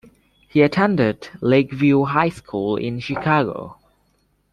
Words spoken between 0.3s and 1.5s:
He attended